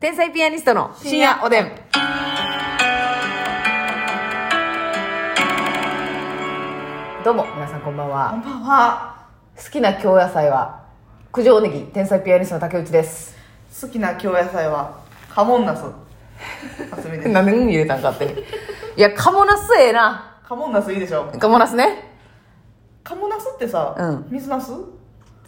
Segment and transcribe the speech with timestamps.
[0.00, 1.72] 天才ピアニストの深夜おでん。
[7.24, 8.32] どうも、皆さんこんばんこは。
[8.32, 9.26] んばんは。
[9.56, 10.84] 好きな京野菜は、
[11.32, 13.36] 九条ネギ、天才ピアニストの竹内です。
[13.82, 15.00] 好きな京野菜は、
[15.34, 15.82] カモンナス。
[16.92, 17.28] あすみです。
[17.30, 18.40] 何 でうん入れたん勝手に。
[18.40, 20.36] いや、カモナスええな。
[20.46, 22.14] カモンナスいいでしょカモナスね。
[23.02, 24.70] カモナスってさ、うん水ナス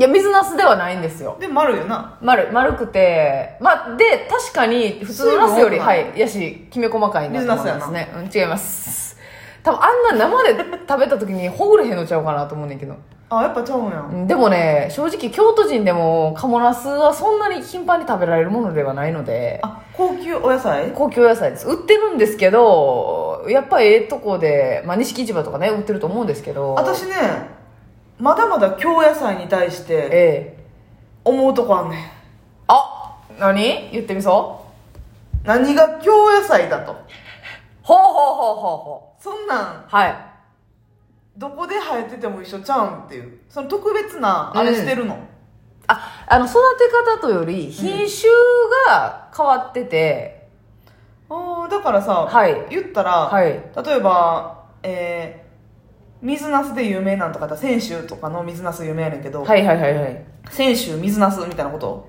[0.00, 1.36] いや、水ナスではないんですよ。
[1.38, 2.16] で、丸よな。
[2.22, 8.10] 丸、丸くて、まあ、で、確かに、普通のナスより、はいい、やし、きめ細かいなと思いますね。
[8.16, 9.18] うん、違います。
[9.62, 10.56] 多分、あんな生で
[10.88, 12.94] 食べた時にほぐれへんのちゃうかなと思うねんけど。
[13.28, 14.00] あ、やっぱちゃうんや。
[14.10, 20.92] うんでもね、正直、京都人でも、カモナスはそんなに頻繁に食べられるものではないので、あ、高級お野菜？
[20.94, 21.68] 高級野菜です。
[21.68, 26.72] 売ってるんですけど、やっぱええとこで、まあ、錦市場とかね、売ってると思うんですけど。
[26.72, 27.59] 私ね、
[28.20, 30.64] まだまだ京野菜に対してええ
[31.24, 32.10] 思うとこあんねん。
[32.68, 33.90] あ何？
[33.90, 34.64] 言ってみそ
[35.44, 36.94] う何が京野菜だと。
[37.82, 39.84] ほうほうほうほうほそんなん、う。
[39.88, 40.16] はい。
[41.36, 43.38] どこで生えてても一緒ちゃうんっていう。
[43.48, 45.18] その特別な、あれしてるの。
[45.86, 46.88] あ、あの、育て
[47.20, 48.30] 方とより、品種
[48.86, 50.48] が変わってて、
[51.30, 53.52] ああ、だからさ、はい言ったら、はい。
[53.52, 55.49] 例えば、えー、
[56.22, 60.24] 水ナスで有名なんとかだ泉州とかの水ナス有名やねんけど、はいはいはいはい。
[60.50, 62.08] 泉州水ナスみたいなこと？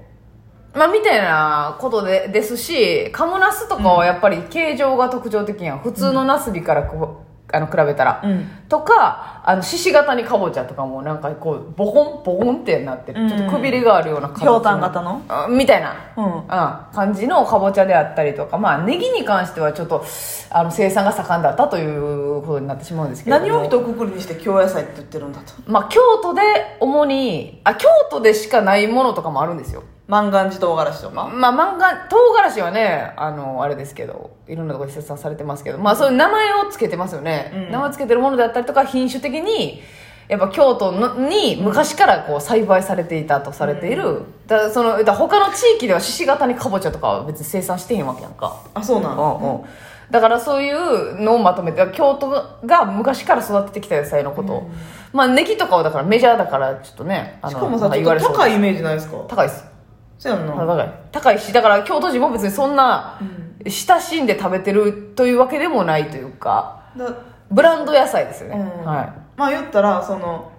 [0.73, 5.79] まあ、みたいなことでですし、カモナスとかはやっぱり形状が特徴的やん。
[5.79, 8.21] 普通のナスビからこう、あの、比べたら。
[8.23, 13.27] うんとか、あの、獅子型にかぼちゃとかもなんかこう、ボコン、ボコンってなってる。
[13.27, 15.21] ちょっとくびれがあるような形ひょうたん型の？
[15.27, 15.93] あみたいな。
[16.15, 20.05] うんうん、感じのかぼちゃであったりとか、まあ、ネギに関してはちょっと、
[20.51, 23.49] あの、生産が盛んだったということになってしまうんですけれども。
[23.49, 25.51] 何を一括りにして京野菜って言ってるんだと？
[25.67, 26.41] まあ、京都で
[26.79, 29.83] 主に、あ、京都でしかないものとかもあるんですよ。
[30.11, 37.51] 万願寺唐辛子とか、まあ、漫画、唐辛子はね、あの、あれですけど、いろんなところで生産されてますけど、まあ、そういう名前をつけてますよね。
[37.55, 39.81] うん名前つけてるものであったりとか、品種的に、
[40.27, 48.61] やっぱ京都のに昔からこう栽培されていたとされている、だからそのだ他の地域では獅子型にかぼちゃとかは別に生産してへんわけやんか。
[48.73, 50.11] あそうなうんの、うん。
[50.11, 52.29] だからそういうのをまとめて、京都
[52.65, 54.71] が昔から育ててきた野菜のことを。
[55.13, 57.99] まあ、ネギとかはだからメジャーだから、ちょっとね、あしかもさ高い。
[58.53, 59.17] いイメージないですか？
[59.27, 59.70] 高いです。
[60.21, 60.93] そうやんな、高い。
[61.11, 63.19] 高いしだから京都人も別にそんな
[63.65, 67.11] 親しんで食べてるというわけでもないというかだ
[67.49, 68.85] ブランド野菜ですよね、うん。
[68.85, 70.51] はまあ言ったらその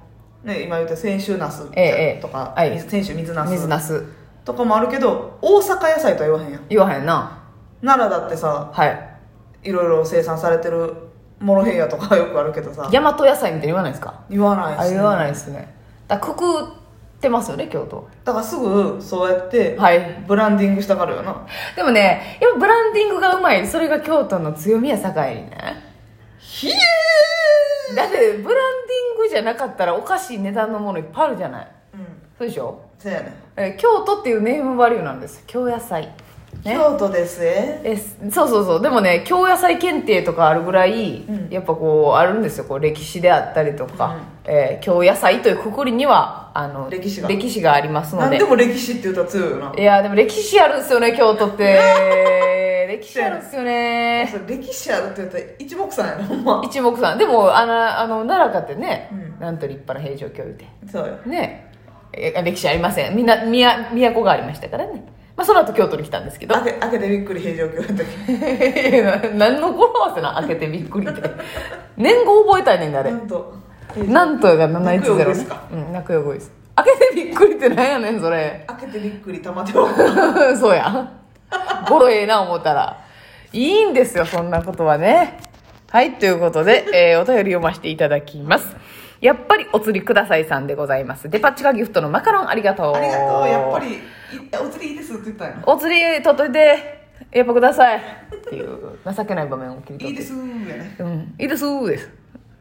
[0.43, 2.21] ね今言った泉州ナスええええ。
[2.21, 2.73] とか、はい。
[2.73, 4.05] 水泉州水ナいス水なす
[4.45, 6.63] とかもあるけど大阪野菜とは言わへんやん。
[6.69, 7.39] 言わへんな。
[7.85, 9.09] 奈良だってさはい。
[9.63, 10.93] いろいろ生産されてる
[11.39, 12.89] モロヘイヤとかよくあるけどさ。
[12.91, 14.25] 大和野菜みたいに言わないですか？
[14.29, 15.73] 言わないし、あ言わないですね。
[16.09, 16.67] だくくっ
[17.23, 18.07] てますよね京都。
[18.25, 20.25] だからすぐそうやってはい。
[20.29, 21.47] ブランディングしたがるよな。
[21.75, 23.67] でもねやっぱブランディングがうまい。
[23.67, 25.83] それが京都の強みやさかいにね。
[26.39, 28.55] ひえだってブランディ
[29.15, 31.69] ングじゃなかったらおかしい値段のものいっぱいあるじゃない。
[31.95, 32.07] ーうん。
[32.39, 32.81] そうでしょ？
[32.99, 33.35] そうやね。
[33.57, 35.45] えー京都っていうネームバリューなんです。
[35.47, 36.13] 京野菜
[36.59, 36.75] ね。
[36.75, 37.41] 京都です。
[37.43, 37.97] ええ
[38.31, 38.83] そうそうそう。
[38.83, 41.49] でもね京野菜検定とかあるぐらい、うん。
[41.51, 42.65] やっぱこうあるんですよ。
[42.65, 47.29] こう歴史であったりとか、えー京野菜というくくりにはあの歴史が。
[47.29, 48.39] 歴史がありますので。
[48.39, 49.75] 何でも歴史って言ったら強いよな。
[49.77, 51.81] いやでも歴史あるんですよね京都って。
[52.89, 54.33] 歴史あるんですよね。
[54.47, 56.63] 歴史あるって言ったら一目散やなほんま。
[56.65, 57.19] 一目散。
[57.19, 59.41] でもあのあの奈良かってね、うん。
[59.41, 61.15] なんと立派な平城京でそうよ。
[61.27, 61.71] ね。
[62.13, 63.17] え歴史ありません。
[63.17, 65.05] みんな宮都がありましたからね
[65.37, 66.55] まあその後京都に来たんですけど。
[66.55, 68.93] 開け開けてびっくり平城京やったっい
[69.27, 71.23] や 何の語呂合わせな開けてびっくりって。
[71.97, 73.11] 年号覚えたいねんだあれ。
[73.11, 73.55] けなんと。
[73.97, 75.63] なんとが710泣くよですか？
[75.73, 76.53] うん泣くよごいです。
[76.77, 78.65] 開けてびっくりってなんやねんそれ。
[78.67, 79.89] 開けてびっくり玉手を。
[80.59, 81.09] そうや。
[81.89, 82.99] 語呂ええな思ったら。
[83.53, 85.39] いいんですよそんなことはね。
[85.91, 88.67] はいということで、えーお便り読ませていただきます
[89.23, 91.31] やっぱりお釣りくださいさんでございます。
[91.31, 92.95] デパ地下ギフトのマカロンありがとう。
[92.97, 93.49] ありがとう。
[93.49, 94.01] やっぱりい
[94.61, 97.99] お釣りいいですって言ったんやお釣り取っといてやっぱください。
[97.99, 100.07] っていう情けない場面を切り取って。
[100.07, 100.97] いいですーやね。
[100.99, 102.11] うん、いいですーです。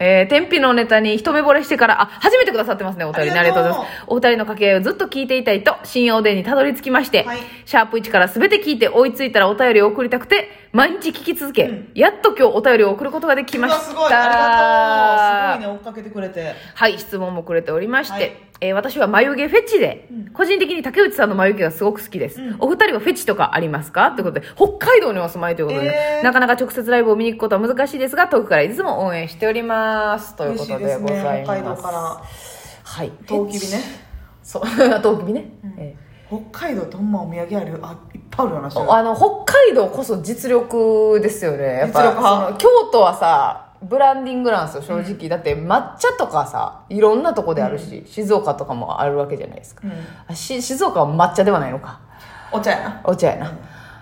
[0.04, 3.32] えー、天日のネタに一目惚れしてから、あ、初めてくださってますね、お便り。
[3.32, 3.64] ありがとう。
[3.64, 4.04] ありがとうございます。
[4.08, 7.38] お二人の掛け合いをずっと聞いていたいと、深夜おでんにたどり着きまして、はい。
[7.66, 11.92] シャープ1から全て聞いて追いついたらお便りを送りたくて、毎日聞き続け、うん。
[11.94, 13.80] やっと今日お便りを送ることができました。
[13.82, 14.12] すごい。
[14.12, 15.78] ありがとう。
[15.78, 16.56] すごいね追っかけてくれて。
[16.74, 18.24] はい、質問もくれておりまして、はい。
[18.24, 18.42] えー
[18.76, 22.40] 私は眉毛フェチで、個人的に竹内さんの眉毛がすごく好きです。
[22.40, 22.56] うん。
[22.60, 24.12] お二人はフェチとかありますか？
[24.12, 26.24] ということで、北海道にお住まいということで、えー。
[26.24, 29.91] なかなか直接ライブを見に行くことは難しいですが、遠くからいつも応援しております。
[30.36, 31.14] ということでございます。
[31.14, 32.22] すね北海道から。
[32.84, 33.12] はい。
[33.28, 33.82] トウキビね
[34.44, 35.52] そう、トウキビね。
[35.78, 41.64] えー北海道ってほんまお土産あるあいっぱいあるよなあの北海道こそ実力ですよね。
[41.80, 49.92] やっぱ京都はさブランディングなんですよ正直、だって抹茶とかさいろんなとこであるし、静岡とかもあるわけじゃないですか、うん。
[50.28, 52.00] あし静岡は抹茶ではないのか。
[52.54, 53.02] お茶やな。
[53.04, 53.52] お茶やな、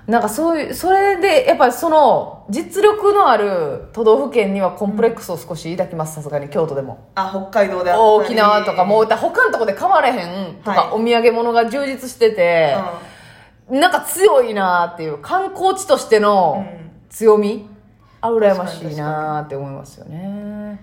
[0.10, 7.12] なんかそういうそれでやっぱりその実力のある都道府県にはコンプレックスを少し抱きますさすがに京都でも。
[7.14, 8.26] あ北海道であったり。
[8.26, 11.00] 沖縄とかもう他のとこで買われへんとか、はい。
[11.00, 12.76] お土産物が充実してて、
[13.70, 16.90] なんか強いなっていう観光地としてのうん。
[17.10, 17.70] 強み、
[18.22, 20.80] あ羨ましいなって思いますよね。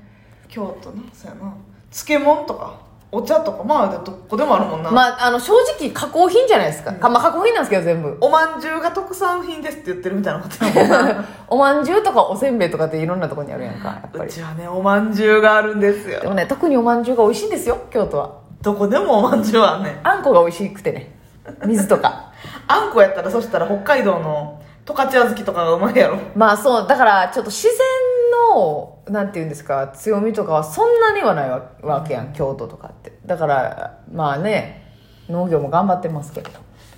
[0.49, 1.53] 京都なそうやな。
[1.91, 8.19] 漬物とかお茶とかまあどこでもあるもんな、まああの正直加工品じゃないですか、かまあ加工品なんですけど全部。
[8.21, 11.25] おまんじゅうが特産品ですって言ってるみたいなことやもんな。
[11.49, 14.29] おまんじゅうとかおせんべいとかっていろんなところにあるやんかやっぱり。
[14.29, 16.21] うちはねおまんじゅうがあるんですよ。
[16.21, 18.31] でもね特におまんじゅうが美味しいんですよ京都は。
[18.61, 19.91] どこでもおまんじゅうはね。
[19.91, 21.15] んあんこが美味しくてね。
[21.65, 22.33] 水とか。
[22.67, 26.19] あんこやったらそしたら北海道の十勝小豆とかがうまいやろ。
[26.35, 27.79] まあそうだからちょっと自然
[28.57, 33.13] のなんていうんですか強みとかはそんなにはないわわけやん京都とかって。
[33.27, 34.93] だからまあね
[35.29, 36.51] 農業も頑張ってますけど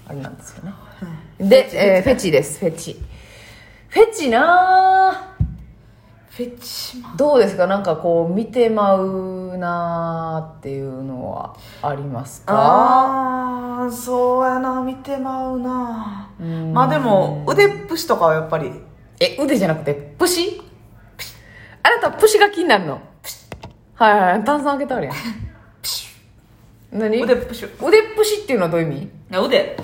[0.06, 0.72] あれなんですよね。
[1.38, 3.00] で、えーフェチですフェチ。
[3.88, 5.34] フェチなあ
[6.30, 7.66] フェチマどうですか？
[7.66, 12.54] なんかこう見てまうなあっていうのはありますか？
[12.54, 16.72] ああそうやな見てまうなうん。
[16.72, 18.70] まあでも腕っぷしとかはやっぱり。
[19.20, 20.62] え腕じゃなくてプシ
[21.82, 23.00] あなたプシが気になるの？
[23.94, 25.14] はいはい炭酸開けたあるやん。
[26.92, 27.22] 何？
[27.22, 27.64] 腕っぷし？
[27.64, 29.46] 腕っぷしっていうのはどういう意味？
[29.46, 29.76] 腕。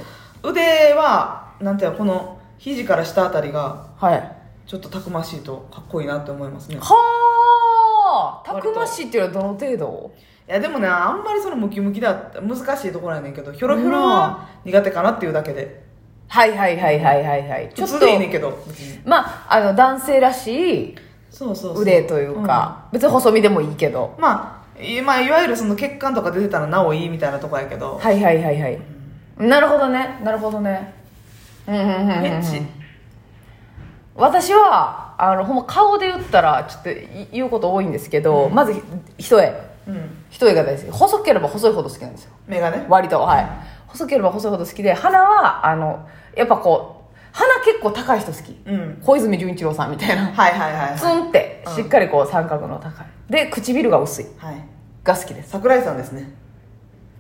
[0.43, 4.37] 腕はなんていうのこの肘から下あたりがはい。
[4.67, 6.79] ちょっとたくましいとかっこいいなって思いますね。
[6.81, 10.13] はあたくましいっていうのはどの程度？
[10.49, 15.83] いやでもねあんまりそのムキムキだって難しいところやねんけどひょろひょろは苦手かなっていうだけで。
[16.29, 17.71] はいはいはいはいはいはい。
[17.75, 19.01] ちょ普っといいねんけど別に。
[19.05, 20.97] まああの男性らしい
[21.35, 21.83] そうそうそう。
[21.83, 24.15] 腕というか、別に細身でもいいけど。
[24.17, 27.99] うんまあいまあいわゆるその血管とか出てたらなおいいみたいなとこやけど。
[27.99, 28.81] はいはいはいはい、
[29.39, 30.19] なるほどね。
[30.25, 30.95] なるほどね。
[31.69, 32.43] うんうんうんうんうん。
[34.17, 38.83] 私はあのほんま顔で言ったらちょっとい言うこと多いんですけど、まずひ
[39.19, 39.53] 一重
[39.87, 40.25] うん。
[40.31, 42.33] 一重が大好き細ければ細いほど好きなんですよ。
[42.49, 42.85] 目がね。
[42.89, 43.49] 割とはい。
[43.87, 46.94] 細ければ細いほど好きで鼻はあのやっぱこう
[47.37, 48.57] 鼻結構高い人好き。
[48.65, 49.03] うん。
[49.05, 50.27] 小泉純一郎さんみたいな。
[50.27, 51.17] はいはいはいツはい。
[51.23, 53.07] ンってしっかりこう三角の高い。
[53.29, 54.27] で唇が薄い。
[54.39, 54.65] はい。
[55.03, 55.51] が好きです。
[55.51, 56.33] 桜井さんですね。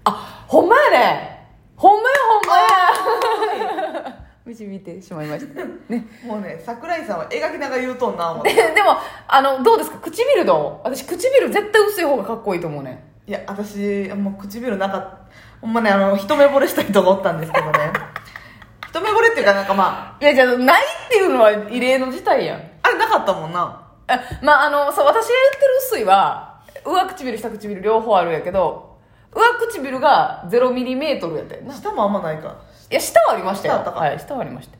[0.04, 1.48] あほんまやね。
[1.76, 4.18] ほんまやほんまや。
[4.46, 4.80] 導 い。
[4.80, 6.06] てしまいましたね。
[6.24, 8.54] もうね桜井さんは描きながら言うとんな思って。
[8.72, 8.96] でも
[9.26, 9.98] あのどうですか？
[9.98, 10.88] 唇どう？
[10.88, 13.02] 私唇絶対薄い方がかっこいいと思うね。
[13.26, 15.16] いや私もう唇なかった
[15.62, 17.90] ほんまねあの一目惚れした人がおったんですけどね
[18.94, 22.60] 一目惚れっていうかなんかまいやじゃあないっていうのは異例の事態やん。
[22.60, 23.58] ああれなかったもんな。
[24.06, 28.96] あまああのそう私が言ってる薄いは上唇下唇両方あるんやけど
[29.34, 32.56] 上唇が0ミリメートルやったよ下もあんまないか。
[32.88, 33.74] や下はありましたよ。
[33.74, 33.98] 下あったか。
[33.98, 34.78] はい下はありました。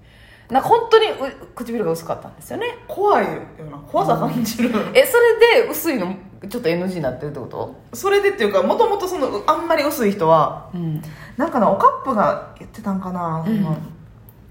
[0.49, 2.67] なんか本当にう唇が薄かったんですよね。
[2.87, 3.32] 怖いよ
[3.69, 3.78] な。
[3.78, 6.14] 怖さ感じる、えそれで薄いの
[6.49, 7.75] ちょっと NG になってるってこと？
[7.96, 11.02] それでっていうかもともとそのあんまり薄い人はうん。
[11.37, 13.76] なんかなおカップが言ってたんかな、その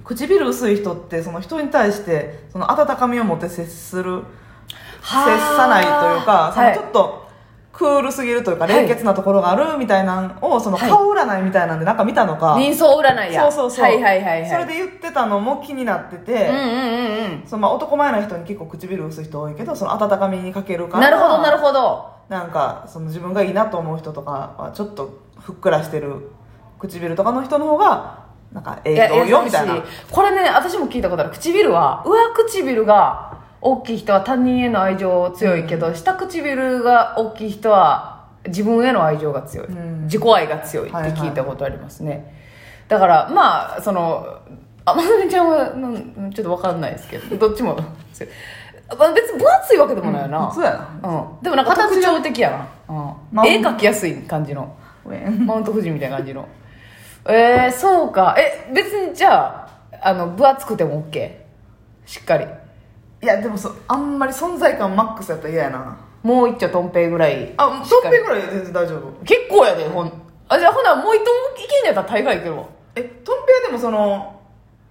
[0.04, 4.24] 唇薄い人ってその人に対してその温かみを持って接する
[5.02, 7.24] 接さないというか、そのちょっと
[7.74, 8.88] クールすぎるというかはい。
[8.88, 10.90] 冷血なところがあるみたいなのをそのはい。
[10.90, 13.42] 顔占いみたいなんでなんか見たのか、人相占いや。
[13.44, 14.50] そうそうそう、はいはいはいはい。
[14.50, 17.44] それで言ってたのも気になってて、うんうんうんうん。
[17.46, 22.14] そのまあ男前な人に結構唇薄い人多いけどその温かみに欠けるからなるほどなるほど。
[22.30, 26.30] なんかその自分がいいなと思う人とかはちょっとふっくらしてる
[26.80, 28.23] 唇とかの人の方が
[28.54, 29.84] なんかええとよみたいな。
[30.12, 31.32] これね私も聞いたことある。
[31.32, 40.04] 唇は上唇が大きい人は他人への愛情強いけど、下唇が大きい人は自分への愛情が強い、うん。
[40.04, 42.32] 自己愛が強いって聞いたことありますね、
[42.88, 44.40] だからまあその
[45.30, 48.28] ちゃんはうんちょっと分かんないですけどどっちも別
[49.32, 51.10] に分厚いわけでもないよな、うんそうやな。
[51.10, 53.14] うん、でもなんか特徴的やな、うん。
[53.32, 54.76] まあ絵描きやすい感じの。
[55.46, 56.48] マウント富士みたいな感じの
[57.26, 58.36] えー、そうか。
[58.38, 59.68] え別にじゃ
[60.02, 61.32] ああの分厚くても OK
[62.06, 62.46] しっかり。
[63.22, 65.98] いやでもそあんまり存在感マックスやったら嫌やな。
[66.22, 68.10] もう一丁とんぺいぐらいあしっかり。
[68.10, 69.26] トンペぐらいは全然大丈夫。
[69.26, 70.12] 結構やでほん。
[70.50, 71.32] あじゃあほなもう一頭
[71.64, 72.66] いけんやったら大概いけるわ。
[72.96, 74.42] えトンペはでもその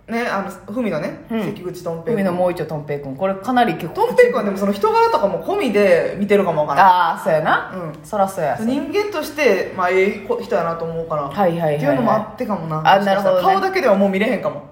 [0.08, 1.42] ねあのふみのね、うん。
[1.54, 3.16] 関口とんぺい海のもう一丁とんぺいくん。
[3.16, 4.06] これかなり結構。
[4.06, 8.04] とんぺいくんはでもその人柄とかも込みで見てるかもわからああそうやな、うん。
[8.04, 8.56] そらそうや。
[8.58, 11.76] ん人間としてまあええ人やなと思うから、はいはいはいはい。
[11.76, 12.78] っていうのもあってかもな。
[12.78, 13.42] あなるほどね。
[13.42, 14.62] 顔だけではもう見れへんかも。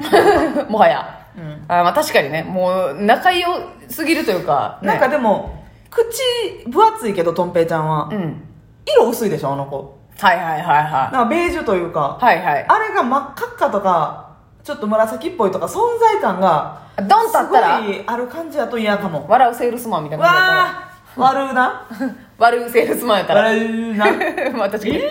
[0.68, 1.64] もはや、うん。
[1.68, 2.42] あまあ確かにね。
[2.42, 3.48] もう仲良
[3.88, 8.42] すぎるというか、ね、なんかでも口分厚いけどとんぺいちゃんは、うん。
[8.86, 9.98] 色薄いでしょあの子。
[10.18, 12.66] はいはいはいはなんかベージュというか、いはいはい。
[12.68, 14.33] あれが真っ赤っかとか
[14.64, 17.76] ちょっと紫っぽいとか存在感がドンとあったら？
[17.80, 19.26] すごいある感じやと嫌かも。
[19.28, 20.60] 笑うセールスマンみたいな感じだったら。
[20.62, 21.88] わあ悪うな？
[22.38, 23.42] 笑うセールスマンやったら。
[23.42, 24.06] 悪うな？
[24.56, 25.02] まあ確かに。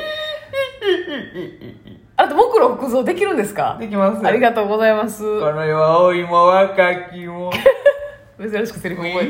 [2.16, 3.78] あと僕の服装できるんですか？
[3.80, 5.22] できますありがとうございます。
[5.40, 7.52] この世は青いも若きも。
[8.40, 9.28] 珍しくセリフ覚え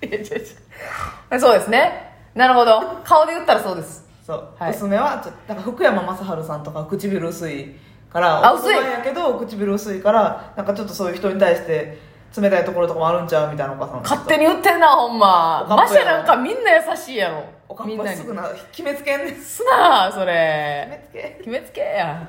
[0.00, 1.38] て。
[1.40, 2.12] そうですね。
[2.34, 2.80] なるほど。
[3.04, 4.06] 顔で言ったらそうです。
[4.24, 4.72] そう、はい。
[4.72, 7.74] 娘はちょだから福山雅治さんとか唇薄い
[8.16, 8.76] からあ薄い。
[8.76, 11.98] やけど唇薄いからなんかちょっとそういう人に対して
[12.36, 14.02] 冷たいところとかもあるんちゃうみたいなお母さん。
[14.02, 15.66] 勝手に言ってんなほんま。
[15.68, 17.44] マシャなんかみんな優しいやろ。
[17.68, 19.34] おかっぱすぐな決めつけんねん。
[19.36, 21.36] すなそ決れめつけ。
[21.38, 22.28] 決めつけや。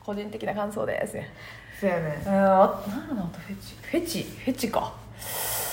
[0.00, 1.16] 個人的な感想です
[1.80, 3.76] そうやねえー、あ何なのあとフェチ。
[3.82, 4.92] フェチフェチか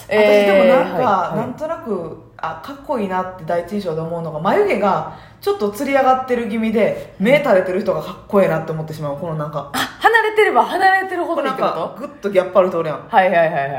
[0.10, 9.18] 私でもなんか、はいなんとなくあかっこいいなって第一印象で思うのが眉毛がちょっとつり上がってる気味で目垂れてる人がかっこいいなって思ってしまう。
[9.18, 9.72] このなんか。
[9.74, 13.08] あ離れてれば離れてるほこれなんかグッとギャップある人おるやん。
[13.08, 13.72] はいはいはいはい。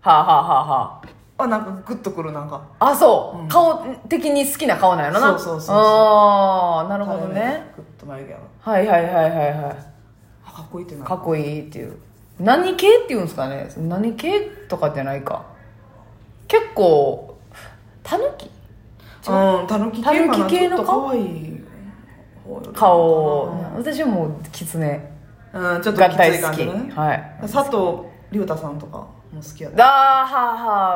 [0.00, 1.02] はあはあはあは
[1.38, 1.46] あ。
[1.46, 2.60] なんかグッとくるなんか。
[2.80, 3.48] ああそう、うん。
[3.48, 5.28] 顔的に好きな顔なんやろな。
[5.28, 5.76] そうそうそうそう。
[5.76, 7.72] ああなるほどね。
[7.76, 9.76] グッと眉毛がはいはいはいはいはい。
[10.46, 11.96] あかっこいいってなかっこいいっていう
[12.40, 13.68] 何系っていうんですかね。
[13.76, 15.46] 何系とかじゃないか。
[16.46, 17.36] 結構
[18.02, 18.48] たぬきう
[19.64, 20.02] んたぬき
[20.46, 21.12] 系の顔？
[22.72, 25.10] 顔私はもうキツネ
[25.52, 27.38] うんちょっとがきつ大好きい感じのねはい。
[27.42, 27.70] 佐藤
[28.30, 29.92] 隆太さんとかも好きやっただーは
[30.22, 30.26] あ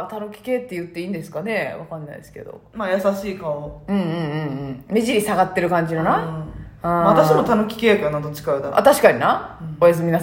[0.00, 1.76] はあたぬき系って言っていいんですかね。
[1.78, 2.60] わかんないですけど。
[2.72, 3.82] まあ優しい顔。
[3.86, 4.14] うんうんうんう
[4.70, 4.84] ん。
[4.88, 6.46] 目尻下がってる感じのな、
[6.82, 6.90] うん。
[6.90, 10.18] 私もたぬき系やけどなどっちかよだあ確かにな、おやすみな